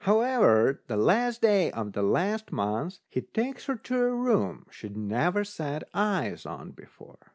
However, 0.05 0.81
the 0.87 0.97
last 0.97 1.43
day 1.43 1.69
of 1.69 1.93
the 1.93 2.01
last 2.01 2.51
month 2.51 3.01
he 3.07 3.21
takes 3.21 3.65
her 3.67 3.75
to 3.75 3.99
a 4.01 4.09
room 4.09 4.65
she'd 4.71 4.97
never 4.97 5.43
set 5.43 5.83
eyes 5.93 6.43
on 6.43 6.71
before. 6.71 7.19